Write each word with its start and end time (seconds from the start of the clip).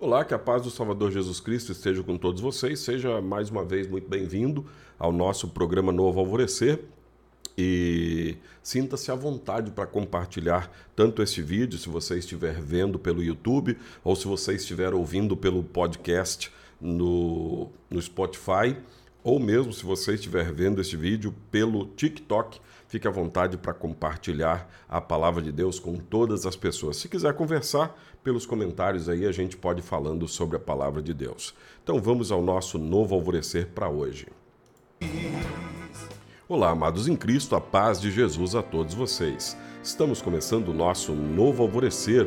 Olá, 0.00 0.24
que 0.24 0.32
a 0.32 0.38
paz 0.38 0.62
do 0.62 0.70
Salvador 0.70 1.10
Jesus 1.10 1.40
Cristo 1.40 1.72
esteja 1.72 2.04
com 2.04 2.16
todos 2.16 2.40
vocês. 2.40 2.78
Seja 2.78 3.20
mais 3.20 3.50
uma 3.50 3.64
vez 3.64 3.88
muito 3.88 4.08
bem-vindo 4.08 4.64
ao 4.96 5.10
nosso 5.10 5.48
programa 5.48 5.90
Novo 5.90 6.20
Alvorecer. 6.20 6.84
E 7.58 8.36
sinta-se 8.62 9.10
à 9.10 9.16
vontade 9.16 9.72
para 9.72 9.88
compartilhar 9.88 10.70
tanto 10.94 11.20
este 11.20 11.42
vídeo, 11.42 11.76
se 11.80 11.88
você 11.88 12.16
estiver 12.16 12.60
vendo 12.60 12.96
pelo 12.96 13.20
YouTube, 13.20 13.76
ou 14.04 14.14
se 14.14 14.28
você 14.28 14.54
estiver 14.54 14.94
ouvindo 14.94 15.36
pelo 15.36 15.64
podcast 15.64 16.52
no, 16.80 17.68
no 17.90 18.00
Spotify, 18.00 18.76
ou 19.28 19.38
mesmo 19.38 19.72
se 19.72 19.84
você 19.84 20.14
estiver 20.14 20.52
vendo 20.52 20.80
este 20.80 20.96
vídeo 20.96 21.34
pelo 21.50 21.86
TikTok 21.86 22.60
Fique 22.88 23.06
à 23.06 23.10
vontade 23.10 23.58
para 23.58 23.74
compartilhar 23.74 24.66
a 24.88 24.98
palavra 24.98 25.42
de 25.42 25.52
Deus 25.52 25.78
com 25.78 25.96
todas 25.96 26.46
as 26.46 26.56
pessoas. 26.56 26.96
Se 26.96 27.06
quiser 27.06 27.34
conversar, 27.34 27.94
pelos 28.24 28.46
comentários 28.46 29.10
aí 29.10 29.26
a 29.26 29.30
gente 29.30 29.58
pode 29.58 29.82
falando 29.82 30.26
sobre 30.26 30.56
a 30.56 30.60
palavra 30.60 31.02
de 31.02 31.12
Deus. 31.12 31.54
Então 31.84 32.00
vamos 32.00 32.32
ao 32.32 32.40
nosso 32.40 32.78
novo 32.78 33.14
alvorecer 33.14 33.66
para 33.66 33.90
hoje. 33.90 34.26
Olá, 36.48 36.70
amados 36.70 37.06
em 37.06 37.14
Cristo, 37.14 37.54
a 37.54 37.60
paz 37.60 38.00
de 38.00 38.10
Jesus 38.10 38.54
a 38.54 38.62
todos 38.62 38.94
vocês. 38.94 39.54
Estamos 39.82 40.22
começando 40.22 40.68
o 40.68 40.74
nosso 40.74 41.12
novo 41.12 41.62
alvorecer. 41.62 42.26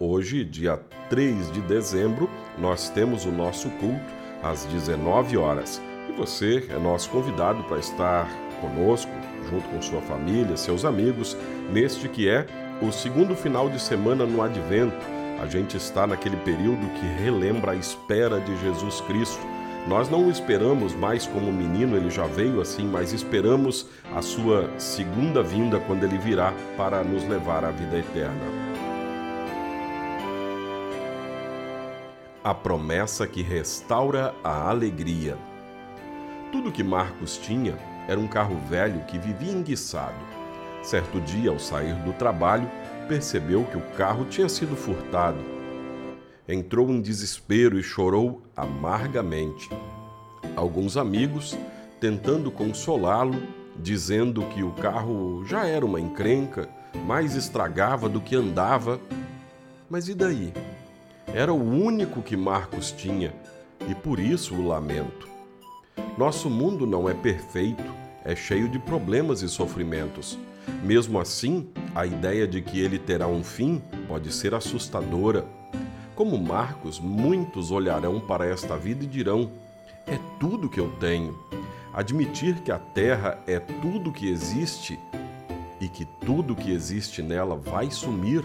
Hoje, 0.00 0.44
dia 0.44 0.78
3 1.08 1.52
de 1.52 1.60
dezembro, 1.60 2.28
nós 2.58 2.90
temos 2.90 3.24
o 3.24 3.30
nosso 3.30 3.70
culto 3.78 4.12
às 4.42 4.64
19 4.64 5.36
horas. 5.36 5.80
E 6.12 6.16
você 6.16 6.66
é 6.68 6.78
nosso 6.78 7.08
convidado 7.10 7.62
para 7.64 7.78
estar 7.78 8.28
conosco 8.60 9.10
junto 9.50 9.68
com 9.68 9.82
sua 9.82 10.00
família, 10.02 10.56
seus 10.56 10.84
amigos, 10.84 11.36
neste 11.72 12.08
que 12.08 12.28
é 12.28 12.46
o 12.80 12.92
segundo 12.92 13.34
final 13.34 13.68
de 13.68 13.80
semana 13.80 14.24
no 14.24 14.42
Advento. 14.42 14.94
A 15.40 15.46
gente 15.46 15.76
está 15.76 16.06
naquele 16.06 16.36
período 16.38 16.86
que 17.00 17.22
relembra 17.22 17.72
a 17.72 17.76
espera 17.76 18.40
de 18.40 18.56
Jesus 18.60 19.00
Cristo. 19.02 19.40
Nós 19.88 20.08
não 20.08 20.28
o 20.28 20.30
esperamos 20.30 20.94
mais 20.94 21.26
como 21.26 21.52
menino, 21.52 21.96
ele 21.96 22.08
já 22.08 22.26
veio 22.26 22.60
assim, 22.60 22.86
mas 22.86 23.12
esperamos 23.12 23.88
a 24.14 24.22
sua 24.22 24.70
segunda 24.78 25.42
vinda 25.42 25.80
quando 25.80 26.04
ele 26.04 26.18
virá 26.18 26.52
para 26.76 27.02
nos 27.02 27.26
levar 27.26 27.64
à 27.64 27.70
vida 27.70 27.98
eterna. 27.98 28.40
A 32.44 32.54
promessa 32.54 33.26
que 33.26 33.42
restaura 33.42 34.34
a 34.44 34.68
alegria. 34.68 35.36
Tudo 36.52 36.70
que 36.70 36.84
Marcos 36.84 37.38
tinha 37.38 37.78
era 38.06 38.20
um 38.20 38.28
carro 38.28 38.58
velho 38.68 39.00
que 39.06 39.18
vivia 39.18 39.50
enguiçado. 39.50 40.14
Certo 40.82 41.18
dia, 41.18 41.50
ao 41.50 41.58
sair 41.58 41.94
do 42.02 42.12
trabalho, 42.12 42.70
percebeu 43.08 43.64
que 43.64 43.78
o 43.78 43.80
carro 43.96 44.26
tinha 44.26 44.50
sido 44.50 44.76
furtado. 44.76 45.38
Entrou 46.46 46.90
em 46.90 47.00
desespero 47.00 47.78
e 47.78 47.82
chorou 47.82 48.42
amargamente. 48.54 49.70
Alguns 50.54 50.98
amigos, 50.98 51.56
tentando 51.98 52.50
consolá-lo, 52.50 53.42
dizendo 53.78 54.42
que 54.48 54.62
o 54.62 54.72
carro 54.72 55.42
já 55.46 55.64
era 55.64 55.86
uma 55.86 55.98
encrenca, 55.98 56.68
mais 57.06 57.34
estragava 57.34 58.10
do 58.10 58.20
que 58.20 58.36
andava. 58.36 59.00
Mas 59.88 60.06
e 60.06 60.14
daí? 60.14 60.52
Era 61.28 61.50
o 61.50 61.62
único 61.62 62.20
que 62.20 62.36
Marcos 62.36 62.92
tinha 62.92 63.32
e 63.88 63.94
por 63.94 64.20
isso 64.20 64.54
o 64.54 64.68
lamento. 64.68 65.31
Nosso 66.16 66.50
mundo 66.50 66.86
não 66.86 67.08
é 67.08 67.14
perfeito, 67.14 67.82
é 68.24 68.36
cheio 68.36 68.68
de 68.68 68.78
problemas 68.78 69.42
e 69.42 69.48
sofrimentos. 69.48 70.38
Mesmo 70.82 71.18
assim, 71.18 71.68
a 71.94 72.06
ideia 72.06 72.46
de 72.46 72.62
que 72.62 72.78
ele 72.80 72.98
terá 72.98 73.26
um 73.26 73.42
fim 73.42 73.82
pode 74.06 74.32
ser 74.32 74.54
assustadora. 74.54 75.44
Como 76.14 76.38
Marcos, 76.38 77.00
muitos 77.00 77.70
olharão 77.70 78.20
para 78.20 78.46
esta 78.46 78.76
vida 78.76 79.04
e 79.04 79.06
dirão: 79.06 79.50
é 80.06 80.18
tudo 80.38 80.68
que 80.68 80.78
eu 80.78 80.90
tenho. 81.00 81.38
Admitir 81.92 82.60
que 82.60 82.70
a 82.70 82.78
terra 82.78 83.38
é 83.46 83.58
tudo 83.58 84.12
que 84.12 84.28
existe 84.30 84.98
e 85.80 85.88
que 85.88 86.06
tudo 86.24 86.54
que 86.54 86.70
existe 86.70 87.22
nela 87.22 87.56
vai 87.56 87.90
sumir, 87.90 88.44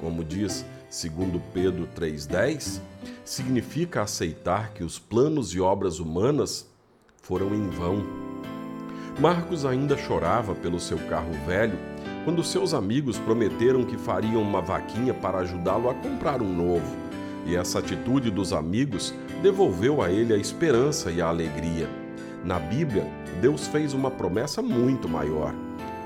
como 0.00 0.22
diz 0.22 0.64
segundo 0.90 1.40
Pedro 1.52 1.88
3:10, 1.94 2.80
significa 3.24 4.02
aceitar 4.02 4.72
que 4.72 4.84
os 4.84 4.98
planos 4.98 5.54
e 5.54 5.60
obras 5.60 5.98
humanas 5.98 6.68
foram 7.24 7.54
em 7.54 7.68
vão. 7.68 8.04
Marcos 9.18 9.64
ainda 9.64 9.96
chorava 9.96 10.54
pelo 10.54 10.78
seu 10.78 10.98
carro 11.08 11.32
velho 11.46 11.78
quando 12.24 12.44
seus 12.44 12.74
amigos 12.74 13.18
prometeram 13.18 13.84
que 13.84 13.96
fariam 13.96 14.42
uma 14.42 14.60
vaquinha 14.60 15.14
para 15.14 15.38
ajudá-lo 15.38 15.88
a 15.88 15.94
comprar 15.94 16.42
um 16.42 16.52
novo. 16.52 16.96
E 17.46 17.56
essa 17.56 17.78
atitude 17.78 18.30
dos 18.30 18.52
amigos 18.52 19.14
devolveu 19.42 20.02
a 20.02 20.10
ele 20.10 20.32
a 20.32 20.36
esperança 20.36 21.10
e 21.10 21.20
a 21.20 21.28
alegria. 21.28 21.88
Na 22.44 22.58
Bíblia, 22.58 23.06
Deus 23.40 23.66
fez 23.66 23.94
uma 23.94 24.10
promessa 24.10 24.60
muito 24.60 25.08
maior. 25.08 25.54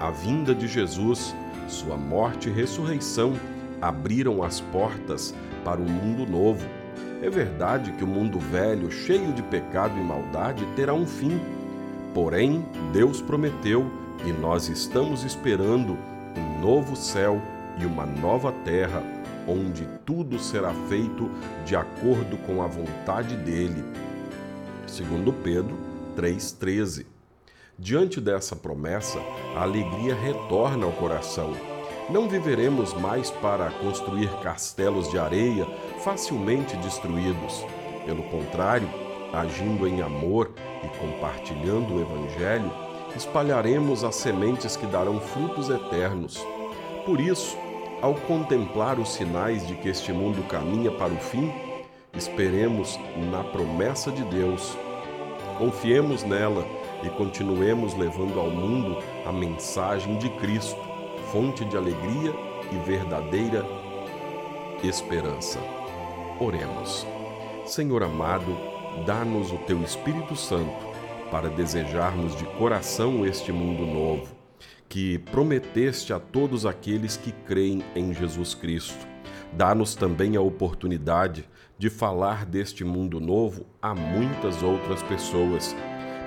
A 0.00 0.10
vinda 0.10 0.54
de 0.54 0.68
Jesus, 0.68 1.34
sua 1.68 1.96
morte 1.96 2.48
e 2.48 2.52
ressurreição 2.52 3.34
abriram 3.80 4.42
as 4.42 4.60
portas 4.60 5.34
para 5.64 5.80
um 5.80 5.88
mundo 5.88 6.28
novo 6.30 6.64
é 7.22 7.28
verdade 7.28 7.92
que 7.92 8.04
o 8.04 8.06
mundo 8.06 8.38
velho, 8.38 8.90
cheio 8.90 9.32
de 9.32 9.42
pecado 9.42 9.98
e 9.98 10.02
maldade, 10.02 10.64
terá 10.76 10.94
um 10.94 11.06
fim. 11.06 11.40
Porém, 12.14 12.64
Deus 12.92 13.20
prometeu 13.20 13.90
e 14.24 14.32
nós 14.32 14.68
estamos 14.68 15.24
esperando 15.24 15.96
um 16.36 16.60
novo 16.60 16.96
céu 16.96 17.40
e 17.80 17.86
uma 17.86 18.06
nova 18.06 18.52
terra, 18.64 19.02
onde 19.46 19.86
tudo 20.04 20.38
será 20.38 20.72
feito 20.88 21.30
de 21.64 21.76
acordo 21.76 22.36
com 22.38 22.62
a 22.62 22.66
vontade 22.66 23.36
dele. 23.36 23.84
Segundo 24.86 25.32
Pedro 25.32 25.76
3:13. 26.16 27.06
Diante 27.78 28.20
dessa 28.20 28.56
promessa, 28.56 29.20
a 29.56 29.62
alegria 29.62 30.14
retorna 30.14 30.84
ao 30.84 30.92
coração 30.92 31.77
não 32.10 32.26
viveremos 32.26 32.94
mais 32.94 33.30
para 33.30 33.70
construir 33.70 34.30
castelos 34.40 35.10
de 35.10 35.18
areia 35.18 35.66
facilmente 36.02 36.76
destruídos. 36.78 37.64
Pelo 38.06 38.22
contrário, 38.24 38.88
agindo 39.32 39.86
em 39.86 40.00
amor 40.00 40.50
e 40.82 40.88
compartilhando 40.98 41.94
o 41.94 42.00
Evangelho, 42.00 42.72
espalharemos 43.14 44.04
as 44.04 44.14
sementes 44.14 44.76
que 44.76 44.86
darão 44.86 45.20
frutos 45.20 45.68
eternos. 45.68 46.44
Por 47.04 47.20
isso, 47.20 47.56
ao 48.00 48.14
contemplar 48.14 48.98
os 48.98 49.12
sinais 49.12 49.66
de 49.66 49.74
que 49.74 49.88
este 49.88 50.12
mundo 50.12 50.46
caminha 50.48 50.90
para 50.90 51.12
o 51.12 51.18
fim, 51.18 51.52
esperemos 52.14 52.98
na 53.30 53.44
promessa 53.44 54.10
de 54.10 54.22
Deus. 54.24 54.76
Confiemos 55.58 56.22
nela 56.22 56.64
e 57.02 57.10
continuemos 57.10 57.94
levando 57.94 58.40
ao 58.40 58.48
mundo 58.48 58.96
a 59.26 59.32
mensagem 59.32 60.16
de 60.18 60.30
Cristo 60.30 60.87
fonte 61.32 61.62
de 61.64 61.76
alegria 61.76 62.32
e 62.72 62.76
verdadeira 62.86 63.64
esperança. 64.82 65.60
Oremos. 66.40 67.06
Senhor 67.66 68.02
amado, 68.02 68.56
dá-nos 69.04 69.52
o 69.52 69.58
teu 69.58 69.82
Espírito 69.82 70.34
Santo 70.34 70.88
para 71.30 71.50
desejarmos 71.50 72.34
de 72.34 72.44
coração 72.44 73.26
este 73.26 73.52
mundo 73.52 73.84
novo, 73.84 74.34
que 74.88 75.18
prometeste 75.18 76.14
a 76.14 76.18
todos 76.18 76.64
aqueles 76.64 77.18
que 77.18 77.32
creem 77.32 77.84
em 77.94 78.14
Jesus 78.14 78.54
Cristo. 78.54 79.06
Dá-nos 79.52 79.94
também 79.94 80.34
a 80.34 80.40
oportunidade 80.40 81.46
de 81.76 81.90
falar 81.90 82.46
deste 82.46 82.84
mundo 82.84 83.20
novo 83.20 83.66
a 83.82 83.94
muitas 83.94 84.62
outras 84.62 85.02
pessoas, 85.02 85.76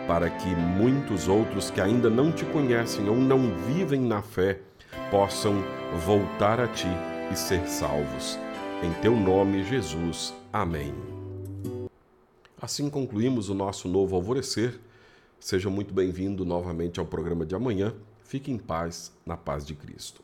para 0.07 0.29
que 0.29 0.49
muitos 0.49 1.27
outros 1.27 1.71
que 1.71 1.81
ainda 1.81 2.09
não 2.09 2.31
te 2.31 2.45
conhecem 2.45 3.09
ou 3.09 3.15
não 3.15 3.51
vivem 3.65 4.01
na 4.01 4.21
fé 4.21 4.59
possam 5.11 5.61
voltar 6.05 6.61
a 6.61 6.69
ti 6.69 6.87
e 7.29 7.35
ser 7.35 7.67
salvos. 7.67 8.39
Em 8.81 8.93
teu 9.01 9.13
nome, 9.13 9.61
Jesus. 9.65 10.33
Amém. 10.53 10.93
Assim 12.59 12.89
concluímos 12.89 13.49
o 13.49 13.53
nosso 13.53 13.89
novo 13.89 14.15
alvorecer. 14.15 14.79
Seja 15.37 15.69
muito 15.69 15.93
bem-vindo 15.93 16.45
novamente 16.45 16.97
ao 16.97 17.05
programa 17.05 17.45
de 17.45 17.53
amanhã. 17.53 17.93
Fique 18.23 18.51
em 18.51 18.57
paz, 18.57 19.11
na 19.25 19.35
paz 19.35 19.65
de 19.65 19.75
Cristo. 19.75 20.23